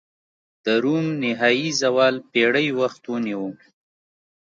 د 0.65 0.65
روم 0.83 1.05
نهايي 1.23 1.69
زوال 1.81 2.15
پېړۍ 2.31 2.67
وخت 2.79 3.03
ونیوه. 3.11 3.49